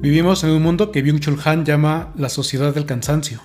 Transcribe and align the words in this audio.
Vivimos 0.00 0.42
en 0.44 0.50
un 0.52 0.62
mundo 0.62 0.92
que 0.92 1.04
Byung-Chul 1.04 1.38
Han 1.44 1.66
llama 1.66 2.14
la 2.16 2.30
sociedad 2.30 2.74
del 2.74 2.86
cansancio. 2.86 3.42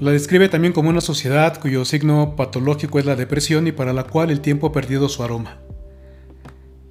La 0.00 0.10
describe 0.10 0.48
también 0.48 0.72
como 0.72 0.90
una 0.90 1.00
sociedad 1.00 1.60
cuyo 1.60 1.84
signo 1.84 2.34
patológico 2.34 2.98
es 2.98 3.06
la 3.06 3.14
depresión 3.14 3.68
y 3.68 3.72
para 3.72 3.92
la 3.92 4.02
cual 4.02 4.32
el 4.32 4.40
tiempo 4.40 4.66
ha 4.66 4.72
perdido 4.72 5.08
su 5.08 5.22
aroma. 5.22 5.58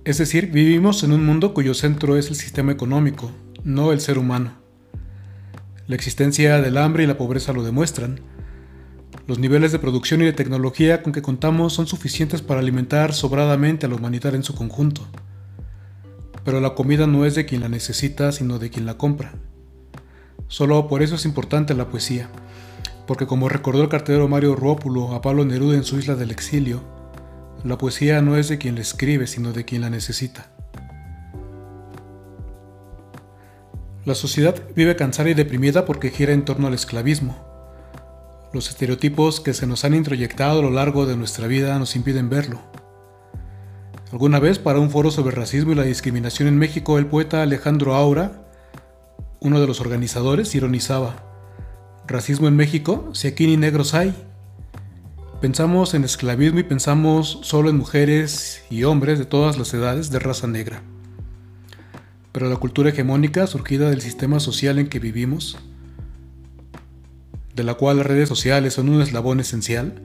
Es 0.05 0.19
decir, 0.19 0.51
vivimos 0.51 1.03
en 1.03 1.11
un 1.11 1.25
mundo 1.25 1.53
cuyo 1.53 1.73
centro 1.73 2.15
es 2.15 2.29
el 2.29 2.37
sistema 2.37 2.71
económico, 2.71 3.29
no 3.65 3.91
el 3.91 3.99
ser 3.99 4.17
humano. 4.17 4.53
La 5.87 5.95
existencia 5.95 6.61
del 6.61 6.77
hambre 6.77 7.03
y 7.03 7.07
la 7.07 7.17
pobreza 7.17 7.51
lo 7.51 7.61
demuestran. 7.61 8.21
Los 9.27 9.37
niveles 9.37 9.73
de 9.73 9.79
producción 9.79 10.21
y 10.21 10.25
de 10.25 10.33
tecnología 10.33 11.03
con 11.03 11.11
que 11.11 11.21
contamos 11.21 11.73
son 11.73 11.87
suficientes 11.87 12.41
para 12.41 12.61
alimentar 12.61 13.13
sobradamente 13.13 13.85
a 13.85 13.89
la 13.89 13.95
humanidad 13.95 14.33
en 14.33 14.43
su 14.43 14.55
conjunto 14.55 15.05
pero 16.45 16.61
la 16.61 16.75
comida 16.75 17.07
no 17.07 17.25
es 17.25 17.33
de 17.33 17.45
quien 17.45 17.61
la 17.61 17.69
necesita, 17.69 18.31
sino 18.31 18.59
de 18.59 18.69
quien 18.69 18.85
la 18.85 18.97
compra. 18.97 19.33
Solo 20.47 20.87
por 20.87 21.01
eso 21.01 21.15
es 21.15 21.25
importante 21.25 21.73
la 21.73 21.89
poesía, 21.89 22.29
porque 23.07 23.25
como 23.25 23.49
recordó 23.49 23.81
el 23.81 23.89
cartero 23.89 24.27
Mario 24.27 24.55
Rópulo 24.55 25.13
a 25.13 25.21
Pablo 25.21 25.43
Neruda 25.43 25.75
en 25.75 25.83
su 25.83 25.97
isla 25.97 26.15
del 26.15 26.29
exilio, 26.29 26.83
la 27.63 27.79
poesía 27.79 28.21
no 28.21 28.37
es 28.37 28.47
de 28.47 28.59
quien 28.59 28.75
la 28.75 28.81
escribe, 28.81 29.25
sino 29.25 29.53
de 29.53 29.65
quien 29.65 29.81
la 29.81 29.89
necesita. 29.89 30.51
La 34.05 34.13
sociedad 34.13 34.55
vive 34.75 34.95
cansada 34.95 35.31
y 35.31 35.33
deprimida 35.33 35.83
porque 35.83 36.11
gira 36.11 36.31
en 36.31 36.45
torno 36.45 36.67
al 36.67 36.75
esclavismo. 36.75 37.43
Los 38.53 38.69
estereotipos 38.69 39.39
que 39.39 39.55
se 39.55 39.65
nos 39.65 39.83
han 39.83 39.95
introyectado 39.95 40.59
a 40.59 40.61
lo 40.61 40.69
largo 40.69 41.07
de 41.07 41.17
nuestra 41.17 41.47
vida 41.47 41.79
nos 41.79 41.95
impiden 41.95 42.29
verlo. 42.29 42.61
Alguna 44.15 44.39
vez 44.39 44.59
para 44.59 44.79
un 44.79 44.91
foro 44.91 45.11
sobre 45.11 45.35
racismo 45.35 45.73
y 45.73 45.75
la 45.75 45.83
discriminación 45.83 46.47
en 46.47 46.57
México, 46.57 46.97
el 46.97 47.05
poeta 47.05 47.41
Alejandro 47.41 47.95
Aura, 47.95 48.47
uno 49.41 49.59
de 49.59 49.67
los 49.67 49.81
organizadores, 49.81 50.55
ironizaba, 50.55 51.17
¿racismo 52.07 52.47
en 52.47 52.55
México? 52.55 53.09
Si 53.11 53.27
aquí 53.27 53.45
ni 53.45 53.57
negros 53.57 53.93
hay. 53.93 54.15
Pensamos 55.41 55.93
en 55.95 56.05
esclavismo 56.05 56.59
y 56.59 56.63
pensamos 56.63 57.39
solo 57.41 57.69
en 57.69 57.75
mujeres 57.75 58.63
y 58.69 58.85
hombres 58.85 59.19
de 59.19 59.25
todas 59.25 59.57
las 59.57 59.73
edades 59.73 60.09
de 60.11 60.19
raza 60.19 60.47
negra. 60.47 60.81
Pero 62.31 62.47
la 62.47 62.55
cultura 62.55 62.91
hegemónica 62.91 63.47
surgida 63.47 63.89
del 63.89 63.99
sistema 63.99 64.39
social 64.39 64.79
en 64.79 64.87
que 64.87 64.99
vivimos, 64.99 65.57
de 67.53 67.63
la 67.65 67.73
cual 67.73 67.97
las 67.97 68.05
redes 68.05 68.29
sociales 68.29 68.75
son 68.75 68.87
un 68.87 69.01
eslabón 69.01 69.41
esencial, 69.41 70.01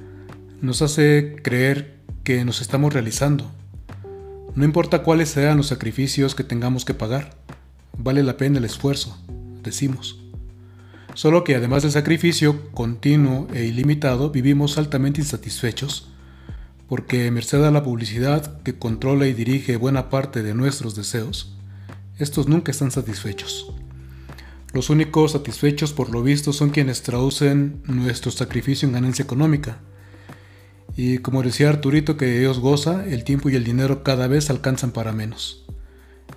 nos 0.60 0.82
hace 0.82 1.36
creer 1.44 2.00
que 2.24 2.44
nos 2.44 2.60
estamos 2.60 2.92
realizando, 2.92 3.52
no 4.54 4.64
importa 4.64 5.02
cuáles 5.02 5.30
sean 5.30 5.56
los 5.56 5.68
sacrificios 5.68 6.34
que 6.34 6.44
tengamos 6.44 6.84
que 6.84 6.94
pagar, 6.94 7.36
vale 7.96 8.22
la 8.22 8.36
pena 8.36 8.58
el 8.58 8.64
esfuerzo, 8.64 9.16
decimos. 9.62 10.20
Solo 11.14 11.44
que 11.44 11.54
además 11.54 11.82
del 11.82 11.92
sacrificio 11.92 12.70
continuo 12.72 13.48
e 13.52 13.64
ilimitado, 13.64 14.30
vivimos 14.30 14.78
altamente 14.78 15.20
insatisfechos, 15.20 16.08
porque 16.88 17.30
merced 17.30 17.62
a 17.62 17.70
la 17.70 17.84
publicidad 17.84 18.62
que 18.62 18.78
controla 18.78 19.26
y 19.26 19.34
dirige 19.34 19.76
buena 19.76 20.08
parte 20.08 20.42
de 20.42 20.54
nuestros 20.54 20.94
deseos, 20.94 21.54
estos 22.18 22.48
nunca 22.48 22.70
están 22.72 22.90
satisfechos. 22.90 23.72
Los 24.72 24.90
únicos 24.90 25.32
satisfechos 25.32 25.92
por 25.92 26.10
lo 26.10 26.22
visto 26.22 26.52
son 26.52 26.70
quienes 26.70 27.02
traducen 27.02 27.82
nuestro 27.86 28.30
sacrificio 28.30 28.86
en 28.86 28.94
ganancia 28.94 29.24
económica, 29.24 29.78
y 31.02 31.16
como 31.16 31.42
decía 31.42 31.70
Arturito 31.70 32.18
que 32.18 32.40
Dios 32.40 32.58
goza, 32.58 33.06
el 33.06 33.24
tiempo 33.24 33.48
y 33.48 33.54
el 33.56 33.64
dinero 33.64 34.02
cada 34.02 34.26
vez 34.26 34.50
alcanzan 34.50 34.90
para 34.90 35.12
menos. 35.12 35.64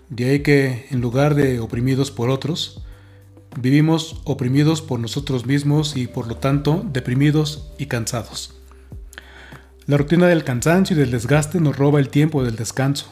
De 0.08 0.30
ahí 0.30 0.40
que, 0.40 0.88
en 0.90 1.02
lugar 1.02 1.36
de 1.36 1.60
oprimidos 1.60 2.12
por 2.12 2.30
otros, 2.30 2.82
vivimos 3.60 4.22
oprimidos 4.24 4.82
por 4.82 5.02
nosotros 5.02 5.46
mismos 5.46 5.98
y 5.98 6.08
por 6.08 6.28
lo 6.28 6.38
tanto 6.38 6.82
deprimidos 6.94 7.74
y 7.78 7.88
cansados. 7.88 8.56
La 9.86 9.98
rutina 9.98 10.28
del 10.28 10.46
cansancio 10.46 10.96
y 10.96 11.00
del 11.00 11.12
desgaste 11.12 11.60
nos 11.60 11.76
roba 11.76 12.00
el 12.00 12.08
tiempo 12.08 12.42
del 12.42 12.56
descanso, 12.56 13.08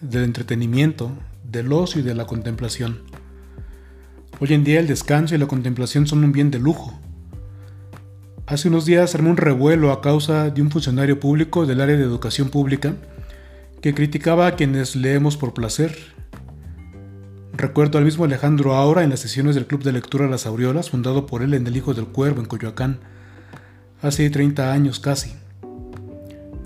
del 0.00 0.24
entretenimiento, 0.24 1.12
del 1.42 1.70
ocio 1.74 2.00
y 2.00 2.04
de 2.04 2.14
la 2.14 2.24
contemplación. 2.24 3.02
Hoy 4.40 4.54
en 4.54 4.64
día 4.64 4.80
el 4.80 4.86
descanso 4.86 5.34
y 5.34 5.38
la 5.38 5.48
contemplación 5.48 6.06
son 6.06 6.24
un 6.24 6.32
bien 6.32 6.50
de 6.50 6.60
lujo, 6.60 6.98
Hace 8.46 8.68
unos 8.68 8.84
días 8.84 9.14
armó 9.14 9.30
un 9.30 9.38
revuelo 9.38 9.90
a 9.90 10.02
causa 10.02 10.50
de 10.50 10.60
un 10.60 10.70
funcionario 10.70 11.18
público 11.18 11.64
del 11.64 11.80
área 11.80 11.96
de 11.96 12.02
educación 12.02 12.50
pública 12.50 12.94
que 13.80 13.94
criticaba 13.94 14.46
a 14.46 14.54
quienes 14.54 14.96
leemos 14.96 15.38
por 15.38 15.54
placer. 15.54 15.96
Recuerdo 17.54 17.96
al 17.96 18.04
mismo 18.04 18.26
Alejandro 18.26 18.74
Aura 18.74 19.02
en 19.02 19.08
las 19.08 19.20
sesiones 19.20 19.54
del 19.54 19.66
Club 19.66 19.82
de 19.82 19.92
Lectura 19.92 20.28
Las 20.28 20.44
Aureolas, 20.44 20.90
fundado 20.90 21.24
por 21.24 21.40
él 21.42 21.54
en 21.54 21.66
El 21.66 21.74
Hijo 21.74 21.94
del 21.94 22.06
Cuervo, 22.06 22.42
en 22.42 22.46
Coyoacán, 22.46 22.98
hace 24.02 24.28
30 24.28 24.74
años 24.74 25.00
casi. 25.00 25.32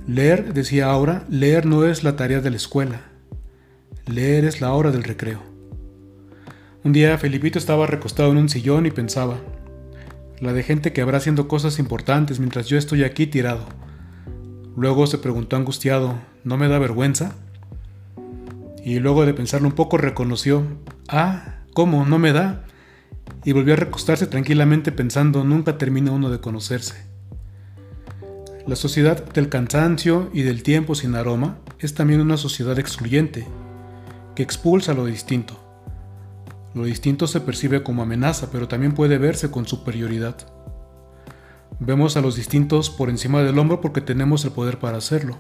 Leer, 0.09 0.53
decía 0.55 0.91
Aura, 0.91 1.27
leer 1.31 1.65
no 1.65 1.85
es 1.85 2.03
la 2.03 2.17
tarea 2.17 2.41
de 2.41 2.51
la 2.51 2.57
escuela. 2.57 3.03
Leer 4.07 4.45
es 4.45 4.61
la 4.61 4.73
hora 4.73 4.91
del 4.91 5.05
recreo. 5.05 5.43
Un 6.83 6.93
día 6.93 7.19
Felipito 7.19 7.57
estaba 7.57 7.87
recostado 7.87 8.33
en 8.33 8.39
un 8.39 8.49
sillón 8.49 8.87
y 8.87 8.91
pensaba, 8.91 9.37
la 10.41 10.53
de 10.53 10.63
gente 10.63 10.93
que 10.93 11.01
habrá 11.01 11.19
haciendo 11.19 11.49
cosas 11.49 11.79
importantes 11.79 12.39
mientras 12.39 12.67
yo 12.69 12.79
estoy 12.79 13.05
aquí 13.05 13.27
tirado. 13.27 13.67
Luego 14.77 15.07
se 15.07 15.19
preguntó 15.19 15.57
angustiado, 15.57 16.15
¿no 16.45 16.57
me 16.57 16.69
da 16.69 16.79
vergüenza? 16.79 17.35
Y 18.85 19.01
luego 19.01 19.27
de 19.27 19.35
pensarlo 19.35 19.67
un 19.69 19.75
poco 19.75 19.99
reconoció, 19.99 20.65
ah, 21.09 21.57
¿cómo? 21.75 22.07
¿No 22.07 22.19
me 22.19 22.33
da? 22.33 22.65
Y 23.45 23.53
volvió 23.53 23.75
a 23.75 23.77
recostarse 23.77 24.27
tranquilamente 24.27 24.93
pensando, 24.93 25.45
nunca 25.45 25.79
termina 25.79 26.13
uno 26.13 26.31
de 26.31 26.41
conocerse. 26.41 27.05
La 28.67 28.77
sociedad 28.77 29.25
del 29.33 29.49
cansancio 29.49 30.31
y 30.33 30.43
del 30.43 30.63
tiempo 30.63 30.95
sin 30.95 31.15
aroma 31.17 31.59
es 31.79 31.95
también 31.95 32.21
una 32.21 32.37
sociedad 32.37 32.79
excluyente, 32.79 33.47
que 34.37 34.43
expulsa 34.43 34.95
lo 34.95 35.07
distinto. 35.07 35.68
Lo 36.75 36.85
distinto 36.85 37.27
se 37.27 37.41
percibe 37.41 37.83
como 37.83 38.03
amenaza, 38.03 38.51
pero 38.51 38.69
también 38.69 38.93
puede 38.93 39.19
verse 39.19 39.51
con 39.51 39.67
superioridad. 39.67 40.37
Vemos 41.81 42.17
a 42.17 42.21
los 42.21 42.37
distintos 42.37 42.91
por 42.91 43.09
encima 43.09 43.43
del 43.43 43.59
hombro 43.59 43.81
porque 43.81 44.01
tenemos 44.01 44.45
el 44.45 44.53
poder 44.53 44.79
para 44.79 44.99
hacerlo. 44.99 45.37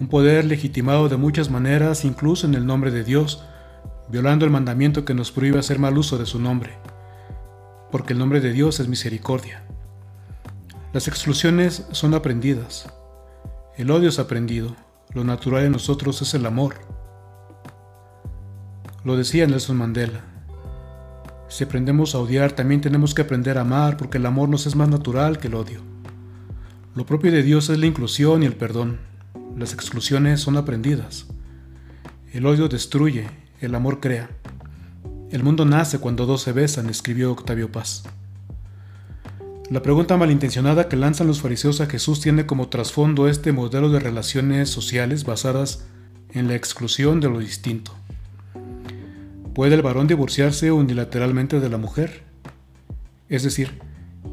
Un 0.00 0.08
poder 0.08 0.44
legitimado 0.44 1.08
de 1.08 1.16
muchas 1.16 1.50
maneras, 1.50 2.04
incluso 2.04 2.46
en 2.46 2.54
el 2.54 2.66
nombre 2.66 2.90
de 2.90 3.04
Dios, 3.04 3.44
violando 4.08 4.44
el 4.44 4.50
mandamiento 4.50 5.04
que 5.04 5.14
nos 5.14 5.32
prohíbe 5.32 5.58
hacer 5.58 5.78
mal 5.78 5.96
uso 5.98 6.18
de 6.18 6.26
su 6.26 6.38
nombre, 6.38 6.78
porque 7.90 8.12
el 8.12 8.18
nombre 8.18 8.40
de 8.40 8.52
Dios 8.52 8.80
es 8.80 8.88
misericordia. 8.88 9.62
Las 10.92 11.08
exclusiones 11.08 11.86
son 11.92 12.14
aprendidas. 12.14 12.90
El 13.76 13.90
odio 13.90 14.08
es 14.08 14.18
aprendido. 14.18 14.74
Lo 15.12 15.24
natural 15.24 15.64
en 15.64 15.72
nosotros 15.72 16.22
es 16.22 16.32
el 16.32 16.46
amor. 16.46 16.95
Lo 19.06 19.16
decía 19.16 19.46
Nelson 19.46 19.76
Mandela. 19.76 20.20
Si 21.46 21.62
aprendemos 21.62 22.16
a 22.16 22.18
odiar, 22.18 22.50
también 22.50 22.80
tenemos 22.80 23.14
que 23.14 23.22
aprender 23.22 23.56
a 23.56 23.60
amar, 23.60 23.96
porque 23.96 24.18
el 24.18 24.26
amor 24.26 24.48
nos 24.48 24.66
es 24.66 24.74
más 24.74 24.88
natural 24.88 25.38
que 25.38 25.46
el 25.46 25.54
odio. 25.54 25.80
Lo 26.96 27.06
propio 27.06 27.30
de 27.30 27.44
Dios 27.44 27.70
es 27.70 27.78
la 27.78 27.86
inclusión 27.86 28.42
y 28.42 28.46
el 28.46 28.56
perdón. 28.56 28.98
Las 29.56 29.72
exclusiones 29.72 30.40
son 30.40 30.56
aprendidas. 30.56 31.26
El 32.32 32.46
odio 32.46 32.66
destruye, 32.66 33.28
el 33.60 33.76
amor 33.76 34.00
crea. 34.00 34.28
El 35.30 35.44
mundo 35.44 35.64
nace 35.64 36.00
cuando 36.00 36.26
dos 36.26 36.42
se 36.42 36.50
besan, 36.50 36.88
escribió 36.88 37.30
Octavio 37.30 37.70
Paz. 37.70 38.02
La 39.70 39.82
pregunta 39.82 40.16
malintencionada 40.16 40.88
que 40.88 40.96
lanzan 40.96 41.28
los 41.28 41.40
fariseos 41.40 41.80
a 41.80 41.86
Jesús 41.86 42.20
tiene 42.20 42.44
como 42.44 42.70
trasfondo 42.70 43.28
este 43.28 43.52
modelo 43.52 43.88
de 43.88 44.00
relaciones 44.00 44.68
sociales 44.68 45.22
basadas 45.24 45.86
en 46.32 46.48
la 46.48 46.56
exclusión 46.56 47.20
de 47.20 47.30
lo 47.30 47.38
distinto. 47.38 47.92
¿Puede 49.56 49.74
el 49.74 49.80
varón 49.80 50.06
divorciarse 50.06 50.70
unilateralmente 50.70 51.60
de 51.60 51.70
la 51.70 51.78
mujer? 51.78 52.24
Es 53.30 53.42
decir, 53.42 53.80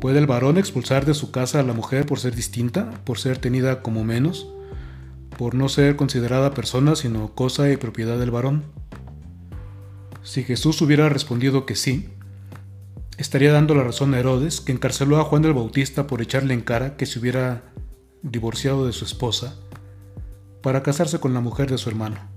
¿puede 0.02 0.20
el 0.20 0.28
varón 0.28 0.58
expulsar 0.58 1.06
de 1.06 1.14
su 1.14 1.32
casa 1.32 1.62
a 1.62 1.64
la 1.64 1.72
mujer 1.72 2.06
por 2.06 2.20
ser 2.20 2.36
distinta, 2.36 2.92
por 3.06 3.20
ser 3.20 3.38
tenida 3.38 3.82
como 3.82 4.04
menos, 4.04 4.50
por 5.38 5.56
no 5.56 5.70
ser 5.70 5.96
considerada 5.96 6.54
persona 6.54 6.98
sino 6.98 7.34
cosa 7.36 7.72
y 7.72 7.78
propiedad 7.78 8.20
del 8.20 8.32
varón? 8.32 8.66
Si 10.24 10.44
Jesús 10.44 10.82
hubiera 10.82 11.08
respondido 11.08 11.66
que 11.66 11.78
sí, 11.78 12.10
estaría 13.18 13.54
dando 13.54 13.76
la 13.76 13.86
razón 13.86 14.14
a 14.14 14.20
Herodes, 14.20 14.60
que 14.60 14.74
encarceló 14.74 15.22
a 15.22 15.24
Juan 15.24 15.46
el 15.46 15.54
Bautista 15.54 16.06
por 16.06 16.22
echarle 16.22 16.54
en 16.54 16.60
cara 16.60 16.98
que 16.98 17.06
se 17.06 17.20
hubiera 17.20 17.64
divorciado 18.24 18.86
de 18.86 18.92
su 18.92 19.06
esposa 19.06 19.56
para 20.62 20.84
casarse 20.84 21.22
con 21.22 21.34
la 21.34 21.40
mujer 21.40 21.72
de 21.72 21.78
su 21.78 21.88
hermano 21.88 22.33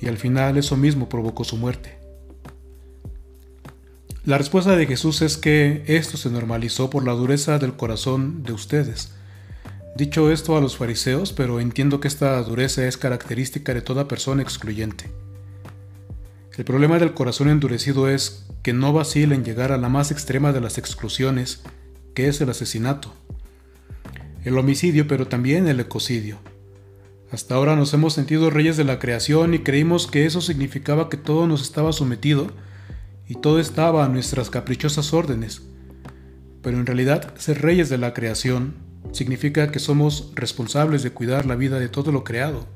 y 0.00 0.08
al 0.08 0.18
final 0.18 0.56
eso 0.56 0.76
mismo 0.76 1.08
provocó 1.08 1.44
su 1.44 1.56
muerte. 1.56 1.98
La 4.24 4.38
respuesta 4.38 4.74
de 4.74 4.86
Jesús 4.86 5.22
es 5.22 5.36
que 5.36 5.84
esto 5.86 6.16
se 6.16 6.30
normalizó 6.30 6.90
por 6.90 7.04
la 7.04 7.12
dureza 7.12 7.58
del 7.58 7.76
corazón 7.76 8.42
de 8.42 8.52
ustedes. 8.52 9.12
Dicho 9.96 10.32
esto 10.32 10.56
a 10.56 10.60
los 10.60 10.76
fariseos, 10.76 11.32
pero 11.32 11.60
entiendo 11.60 12.00
que 12.00 12.08
esta 12.08 12.42
dureza 12.42 12.86
es 12.86 12.96
característica 12.96 13.72
de 13.72 13.82
toda 13.82 14.08
persona 14.08 14.42
excluyente. 14.42 15.10
El 16.56 16.64
problema 16.64 16.98
del 16.98 17.14
corazón 17.14 17.50
endurecido 17.50 18.08
es 18.08 18.46
que 18.62 18.72
no 18.72 18.92
vacila 18.92 19.34
en 19.34 19.44
llegar 19.44 19.70
a 19.70 19.78
la 19.78 19.88
más 19.88 20.10
extrema 20.10 20.52
de 20.52 20.60
las 20.60 20.76
exclusiones, 20.76 21.62
que 22.14 22.26
es 22.26 22.40
el 22.40 22.50
asesinato. 22.50 23.14
El 24.44 24.58
homicidio, 24.58 25.06
pero 25.06 25.28
también 25.28 25.68
el 25.68 25.78
ecocidio. 25.78 26.38
Hasta 27.32 27.56
ahora 27.56 27.74
nos 27.74 27.92
hemos 27.92 28.12
sentido 28.12 28.50
reyes 28.50 28.76
de 28.76 28.84
la 28.84 29.00
creación 29.00 29.52
y 29.52 29.58
creímos 29.58 30.06
que 30.06 30.26
eso 30.26 30.40
significaba 30.40 31.08
que 31.08 31.16
todo 31.16 31.48
nos 31.48 31.62
estaba 31.62 31.92
sometido 31.92 32.46
y 33.28 33.34
todo 33.34 33.58
estaba 33.58 34.04
a 34.04 34.08
nuestras 34.08 34.48
caprichosas 34.48 35.12
órdenes. 35.12 35.62
Pero 36.62 36.78
en 36.78 36.86
realidad 36.86 37.34
ser 37.36 37.62
reyes 37.62 37.88
de 37.88 37.98
la 37.98 38.14
creación 38.14 38.74
significa 39.12 39.72
que 39.72 39.80
somos 39.80 40.30
responsables 40.36 41.02
de 41.02 41.10
cuidar 41.10 41.46
la 41.46 41.56
vida 41.56 41.80
de 41.80 41.88
todo 41.88 42.12
lo 42.12 42.22
creado. 42.22 42.66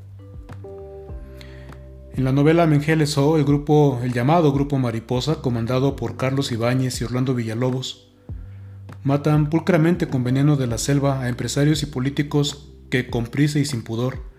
En 2.12 2.24
la 2.24 2.32
novela 2.32 2.66
Mengeles 2.66 3.16
O, 3.18 3.36
el 3.36 3.44
grupo, 3.44 4.00
el 4.02 4.12
llamado 4.12 4.52
Grupo 4.52 4.78
Mariposa, 4.78 5.36
comandado 5.36 5.94
por 5.94 6.16
Carlos 6.16 6.50
Ibáñez 6.50 7.00
y 7.00 7.04
Orlando 7.04 7.34
Villalobos, 7.34 8.08
matan 9.04 9.48
pulcramente 9.48 10.08
con 10.08 10.24
veneno 10.24 10.56
de 10.56 10.66
la 10.66 10.76
selva 10.76 11.22
a 11.22 11.28
empresarios 11.28 11.84
y 11.84 11.86
políticos 11.86 12.72
que, 12.90 13.08
con 13.08 13.26
prisa 13.26 13.60
y 13.60 13.64
sin 13.64 13.82
pudor, 13.82 14.29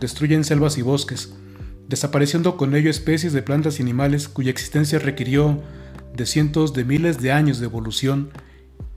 destruyen 0.00 0.44
selvas 0.44 0.78
y 0.78 0.82
bosques, 0.82 1.34
desapareciendo 1.88 2.56
con 2.56 2.74
ello 2.74 2.90
especies 2.90 3.32
de 3.32 3.42
plantas 3.42 3.78
y 3.78 3.82
animales 3.82 4.28
cuya 4.28 4.50
existencia 4.50 4.98
requirió 4.98 5.62
de 6.14 6.26
cientos 6.26 6.72
de 6.72 6.84
miles 6.84 7.20
de 7.20 7.32
años 7.32 7.58
de 7.58 7.66
evolución 7.66 8.30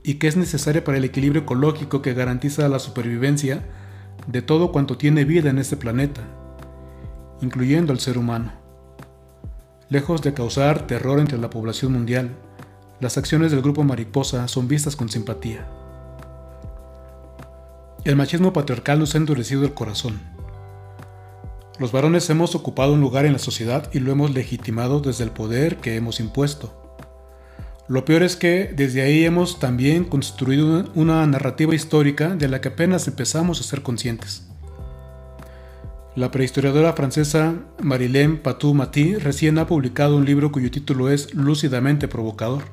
y 0.02 0.14
que 0.14 0.28
es 0.28 0.36
necesaria 0.36 0.82
para 0.84 0.98
el 0.98 1.04
equilibrio 1.04 1.42
ecológico 1.42 2.02
que 2.02 2.14
garantiza 2.14 2.68
la 2.68 2.78
supervivencia 2.78 3.64
de 4.26 4.42
todo 4.42 4.72
cuanto 4.72 4.96
tiene 4.96 5.24
vida 5.24 5.50
en 5.50 5.58
este 5.58 5.76
planeta 5.76 6.22
incluyendo 7.40 7.92
al 7.92 8.00
ser 8.00 8.18
humano. 8.18 8.52
Lejos 9.88 10.22
de 10.22 10.34
causar 10.34 10.86
terror 10.86 11.18
entre 11.18 11.38
la 11.38 11.50
población 11.50 11.92
mundial, 11.92 12.30
las 13.00 13.16
acciones 13.16 13.50
del 13.50 13.62
grupo 13.62 13.82
mariposa 13.82 14.46
son 14.46 14.68
vistas 14.68 14.94
con 14.94 15.08
simpatía. 15.08 15.66
El 18.04 18.16
machismo 18.16 18.52
patriarcal 18.52 18.98
nos 18.98 19.14
ha 19.14 19.18
endurecido 19.18 19.64
el 19.64 19.74
corazón. 19.74 20.20
Los 21.80 21.92
varones 21.92 22.28
hemos 22.28 22.54
ocupado 22.54 22.92
un 22.92 23.00
lugar 23.00 23.24
en 23.24 23.32
la 23.32 23.38
sociedad 23.38 23.88
y 23.94 24.00
lo 24.00 24.12
hemos 24.12 24.34
legitimado 24.34 25.00
desde 25.00 25.24
el 25.24 25.30
poder 25.30 25.78
que 25.78 25.96
hemos 25.96 26.20
impuesto. 26.20 26.98
Lo 27.88 28.04
peor 28.04 28.22
es 28.22 28.36
que 28.36 28.70
desde 28.76 29.00
ahí 29.00 29.24
hemos 29.24 29.58
también 29.60 30.04
construido 30.04 30.84
una 30.94 31.26
narrativa 31.26 31.74
histórica 31.74 32.36
de 32.36 32.48
la 32.48 32.60
que 32.60 32.68
apenas 32.68 33.08
empezamos 33.08 33.60
a 33.60 33.62
ser 33.62 33.80
conscientes. 33.80 34.46
La 36.14 36.30
prehistoriadora 36.30 36.92
francesa 36.92 37.54
Marilène 37.82 38.42
Patou-Mati 38.42 39.14
recién 39.14 39.56
ha 39.56 39.66
publicado 39.66 40.18
un 40.18 40.26
libro 40.26 40.52
cuyo 40.52 40.70
título 40.70 41.08
es 41.08 41.32
Lúcidamente 41.32 42.08
provocador. 42.08 42.64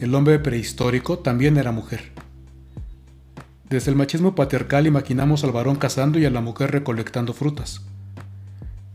El 0.00 0.16
hombre 0.16 0.40
prehistórico 0.40 1.20
también 1.20 1.56
era 1.56 1.70
mujer. 1.70 2.17
Desde 3.70 3.90
el 3.90 3.96
machismo 3.96 4.34
patriarcal 4.34 4.86
imaginamos 4.86 5.44
al 5.44 5.52
varón 5.52 5.76
cazando 5.76 6.18
y 6.18 6.24
a 6.24 6.30
la 6.30 6.40
mujer 6.40 6.70
recolectando 6.70 7.34
frutas. 7.34 7.82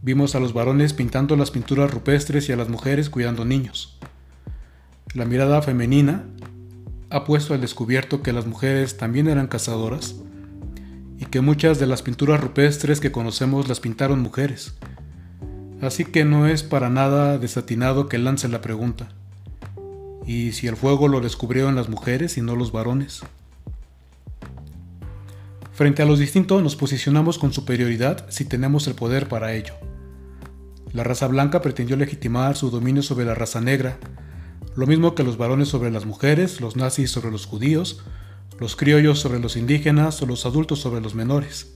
Vimos 0.02 0.34
a 0.34 0.40
los 0.40 0.54
varones 0.54 0.94
pintando 0.94 1.36
las 1.36 1.52
pinturas 1.52 1.92
rupestres 1.92 2.50
y 2.50 2.54
a 2.54 2.56
las 2.56 2.70
mujeres 2.70 3.12
cuidando 3.12 3.46
niños. 3.46 4.00
La 5.14 5.26
mirada 5.26 5.62
femenina 5.62 6.24
ha 7.12 7.24
puesto 7.24 7.54
al 7.54 7.62
descubierto 7.62 8.24
que 8.24 8.34
las 8.34 8.48
mujeres 8.48 8.98
también 8.98 9.28
eran 9.28 9.46
cazadoras 9.46 10.16
y 11.20 11.26
que 11.26 11.42
muchas 11.42 11.78
de 11.78 11.86
las 11.86 12.02
pinturas 12.02 12.42
rupestres 12.42 13.00
que 13.00 13.12
conocemos 13.12 13.70
las 13.70 13.80
pintaron 13.80 14.22
mujeres. 14.22 14.74
Así 15.82 16.04
que 16.04 16.26
no 16.26 16.48
es 16.48 16.64
para 16.64 16.90
nada 16.90 17.38
desatinado 17.38 18.10
que 18.10 18.18
lance 18.18 18.48
la 18.48 18.62
pregunta. 18.62 19.10
¿Y 20.26 20.54
si 20.54 20.66
el 20.66 20.78
fuego 20.78 21.08
lo 21.08 21.22
descubrieron 21.22 21.76
las 21.76 21.90
mujeres 21.90 22.40
y 22.40 22.42
no 22.42 22.56
los 22.56 22.72
varones? 22.72 23.22
Frente 25.74 26.04
a 26.04 26.06
los 26.06 26.20
distintos 26.20 26.62
nos 26.62 26.76
posicionamos 26.76 27.40
con 27.40 27.52
superioridad 27.52 28.28
si 28.30 28.46
tenemos 28.46 28.86
el 28.88 28.94
poder 28.94 29.28
para 29.28 29.56
ello. 29.56 29.74
La 30.92 31.04
raza 31.04 31.26
blanca 31.26 31.64
pretendió 31.64 31.98
legitimar 31.98 32.56
su 32.56 32.70
dominio 32.70 33.02
sobre 33.02 33.26
la 33.26 33.34
raza 33.34 33.60
negra, 33.60 33.98
lo 34.76 34.86
mismo 34.86 35.16
que 35.16 35.24
los 35.24 35.38
varones 35.38 35.70
sobre 35.70 35.90
las 35.90 36.06
mujeres, 36.06 36.62
los 36.62 36.76
nazis 36.76 37.10
sobre 37.10 37.32
los 37.32 37.48
judíos, 37.48 38.04
los 38.60 38.76
criollos 38.76 39.18
sobre 39.18 39.40
los 39.40 39.58
indígenas 39.58 40.22
o 40.22 40.28
los 40.28 40.46
adultos 40.46 40.80
sobre 40.80 41.02
los 41.02 41.16
menores. 41.16 41.76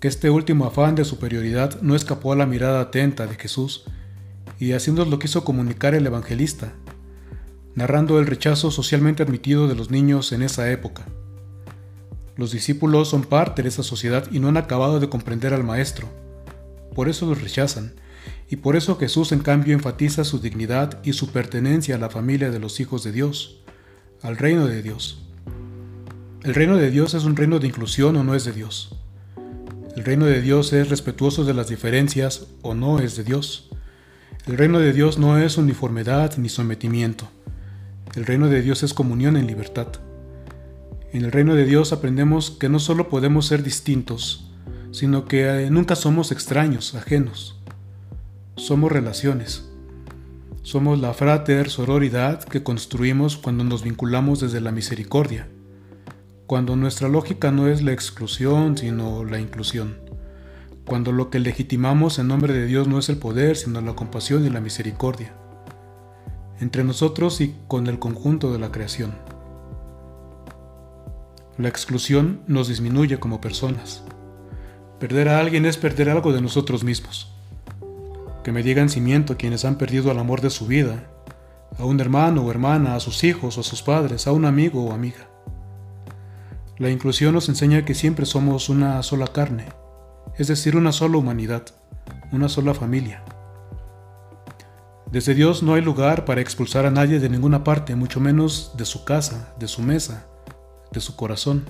Que 0.00 0.08
este 0.08 0.28
último 0.28 0.66
afán 0.66 0.96
de 0.96 1.04
superioridad 1.04 1.80
no 1.80 1.94
escapó 1.94 2.32
a 2.32 2.36
la 2.36 2.46
mirada 2.46 2.80
atenta 2.80 3.28
de 3.28 3.36
Jesús, 3.36 3.84
y 4.58 4.72
así 4.72 4.90
nos 4.90 5.06
lo 5.06 5.20
quiso 5.20 5.44
comunicar 5.44 5.94
el 5.94 6.04
evangelista, 6.04 6.72
narrando 7.76 8.18
el 8.18 8.26
rechazo 8.26 8.72
socialmente 8.72 9.22
admitido 9.22 9.68
de 9.68 9.76
los 9.76 9.92
niños 9.92 10.32
en 10.32 10.42
esa 10.42 10.68
época. 10.72 11.06
Los 12.38 12.52
discípulos 12.52 13.08
son 13.08 13.24
parte 13.24 13.64
de 13.64 13.68
esa 13.68 13.82
sociedad 13.82 14.28
y 14.30 14.38
no 14.38 14.46
han 14.46 14.56
acabado 14.56 15.00
de 15.00 15.08
comprender 15.08 15.52
al 15.52 15.64
Maestro. 15.64 16.08
Por 16.94 17.08
eso 17.08 17.26
los 17.26 17.42
rechazan, 17.42 17.94
y 18.48 18.54
por 18.54 18.76
eso 18.76 18.96
Jesús 18.96 19.32
en 19.32 19.40
cambio 19.40 19.74
enfatiza 19.74 20.22
su 20.22 20.38
dignidad 20.38 21.00
y 21.02 21.14
su 21.14 21.32
pertenencia 21.32 21.96
a 21.96 21.98
la 21.98 22.10
familia 22.10 22.52
de 22.52 22.60
los 22.60 22.78
hijos 22.78 23.02
de 23.02 23.10
Dios, 23.10 23.58
al 24.22 24.36
reino 24.36 24.68
de 24.68 24.82
Dios. 24.82 25.20
El 26.44 26.54
reino 26.54 26.76
de 26.76 26.92
Dios 26.92 27.14
es 27.14 27.24
un 27.24 27.34
reino 27.34 27.58
de 27.58 27.66
inclusión 27.66 28.14
o 28.14 28.22
no 28.22 28.36
es 28.36 28.44
de 28.44 28.52
Dios. 28.52 28.94
El 29.96 30.04
reino 30.04 30.24
de 30.24 30.40
Dios 30.40 30.72
es 30.72 30.90
respetuoso 30.90 31.42
de 31.42 31.54
las 31.54 31.66
diferencias 31.66 32.46
o 32.62 32.72
no 32.72 33.00
es 33.00 33.16
de 33.16 33.24
Dios. 33.24 33.68
El 34.46 34.56
reino 34.56 34.78
de 34.78 34.92
Dios 34.92 35.18
no 35.18 35.38
es 35.38 35.58
uniformidad 35.58 36.36
ni 36.36 36.48
sometimiento. 36.48 37.28
El 38.14 38.26
reino 38.26 38.46
de 38.46 38.62
Dios 38.62 38.84
es 38.84 38.94
comunión 38.94 39.36
en 39.36 39.48
libertad. 39.48 39.88
En 41.18 41.24
el 41.24 41.32
reino 41.32 41.56
de 41.56 41.64
Dios 41.64 41.92
aprendemos 41.92 42.52
que 42.52 42.68
no 42.68 42.78
solo 42.78 43.08
podemos 43.08 43.44
ser 43.44 43.64
distintos, 43.64 44.52
sino 44.92 45.24
que 45.24 45.64
eh, 45.64 45.68
nunca 45.68 45.96
somos 45.96 46.30
extraños, 46.30 46.94
ajenos. 46.94 47.60
Somos 48.54 48.92
relaciones. 48.92 49.68
Somos 50.62 51.00
la 51.00 51.14
frater 51.14 51.70
sororidad 51.70 52.44
que 52.44 52.62
construimos 52.62 53.36
cuando 53.36 53.64
nos 53.64 53.82
vinculamos 53.82 54.38
desde 54.38 54.60
la 54.60 54.70
misericordia 54.70 55.48
cuando 56.46 56.76
nuestra 56.76 57.08
lógica 57.08 57.50
no 57.50 57.66
es 57.66 57.82
la 57.82 57.92
exclusión, 57.92 58.78
sino 58.78 59.24
la 59.24 59.40
inclusión, 59.40 59.96
cuando 60.86 61.10
lo 61.10 61.30
que 61.30 61.40
legitimamos 61.40 62.20
en 62.20 62.28
nombre 62.28 62.54
de 62.54 62.66
Dios 62.66 62.86
no 62.86 63.00
es 63.00 63.08
el 63.08 63.18
poder, 63.18 63.56
sino 63.56 63.80
la 63.80 63.96
compasión 63.96 64.46
y 64.46 64.50
la 64.50 64.60
misericordia, 64.60 65.34
entre 66.60 66.84
nosotros 66.84 67.40
y 67.40 67.56
con 67.66 67.88
el 67.88 67.98
conjunto 67.98 68.52
de 68.52 68.60
la 68.60 68.70
creación. 68.70 69.27
La 71.58 71.68
exclusión 71.68 72.40
nos 72.46 72.68
disminuye 72.68 73.18
como 73.18 73.40
personas. 73.40 74.04
Perder 75.00 75.28
a 75.28 75.40
alguien 75.40 75.66
es 75.66 75.76
perder 75.76 76.08
algo 76.08 76.32
de 76.32 76.40
nosotros 76.40 76.84
mismos. 76.84 77.32
Que 78.44 78.52
me 78.52 78.62
digan 78.62 78.88
cimiento 78.88 79.36
quienes 79.36 79.64
han 79.64 79.76
perdido 79.76 80.12
el 80.12 80.20
amor 80.20 80.40
de 80.40 80.50
su 80.50 80.68
vida, 80.68 81.10
a 81.76 81.84
un 81.84 81.98
hermano 81.98 82.42
o 82.42 82.50
hermana, 82.52 82.94
a 82.94 83.00
sus 83.00 83.24
hijos 83.24 83.58
o 83.58 83.62
a 83.62 83.64
sus 83.64 83.82
padres, 83.82 84.28
a 84.28 84.32
un 84.32 84.44
amigo 84.44 84.84
o 84.84 84.92
amiga. 84.92 85.28
La 86.78 86.90
inclusión 86.90 87.34
nos 87.34 87.48
enseña 87.48 87.84
que 87.84 87.96
siempre 87.96 88.24
somos 88.24 88.68
una 88.68 89.02
sola 89.02 89.26
carne, 89.26 89.64
es 90.36 90.46
decir, 90.46 90.76
una 90.76 90.92
sola 90.92 91.18
humanidad, 91.18 91.64
una 92.30 92.48
sola 92.48 92.72
familia. 92.72 93.24
Desde 95.10 95.34
Dios 95.34 95.64
no 95.64 95.74
hay 95.74 95.82
lugar 95.82 96.24
para 96.24 96.40
expulsar 96.40 96.86
a 96.86 96.92
nadie 96.92 97.18
de 97.18 97.28
ninguna 97.28 97.64
parte, 97.64 97.96
mucho 97.96 98.20
menos 98.20 98.74
de 98.76 98.84
su 98.84 99.04
casa, 99.04 99.56
de 99.58 99.66
su 99.66 99.82
mesa, 99.82 100.27
de 100.92 101.00
su 101.00 101.16
corazón. 101.16 101.64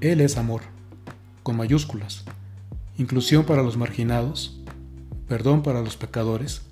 Él 0.00 0.20
es 0.20 0.36
amor, 0.36 0.62
con 1.42 1.56
mayúsculas, 1.56 2.24
inclusión 2.96 3.44
para 3.44 3.62
los 3.62 3.76
marginados, 3.76 4.60
perdón 5.26 5.62
para 5.62 5.82
los 5.82 5.96
pecadores, 5.96 6.62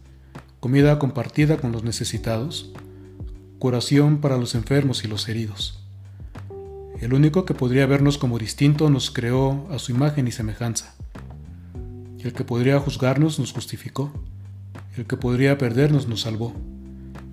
comida 0.60 0.98
compartida 0.98 1.56
con 1.56 1.72
los 1.72 1.84
necesitados, 1.84 2.72
curación 3.58 4.18
para 4.18 4.36
los 4.36 4.54
enfermos 4.54 5.04
y 5.04 5.08
los 5.08 5.28
heridos. 5.28 5.82
El 7.00 7.12
único 7.12 7.44
que 7.44 7.54
podría 7.54 7.86
vernos 7.86 8.16
como 8.16 8.38
distinto 8.38 8.88
nos 8.88 9.10
creó 9.10 9.66
a 9.70 9.78
su 9.78 9.92
imagen 9.92 10.26
y 10.28 10.32
semejanza. 10.32 10.94
El 12.20 12.32
que 12.32 12.44
podría 12.44 12.80
juzgarnos 12.80 13.38
nos 13.38 13.52
justificó. 13.52 14.10
El 14.96 15.06
que 15.06 15.16
podría 15.18 15.58
perdernos 15.58 16.08
nos 16.08 16.22
salvó. 16.22 16.54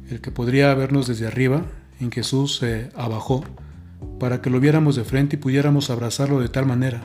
El 0.10 0.20
que 0.20 0.32
podría 0.32 0.74
vernos 0.75 1.08
desde 1.08 1.28
arriba, 1.28 1.66
en 2.02 2.12
Jesús 2.12 2.58
se 2.58 2.92
abajó 2.96 3.44
para 4.24 4.42
que 4.42 4.50
lo 4.50 4.62
viéramos 4.62 4.96
de 4.96 5.03
frente 5.03 5.36
y 5.36 5.38
pudiéramos 5.38 5.89
abrazarlo 5.89 6.39
de 6.39 6.48
tal 6.48 6.65
manera 6.65 7.01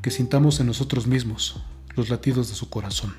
que 0.00 0.10
sintamos 0.10 0.58
en 0.58 0.66
nosotros 0.66 1.06
mismos 1.06 1.62
los 1.96 2.08
latidos 2.08 2.48
de 2.48 2.54
su 2.54 2.70
corazón. 2.70 3.14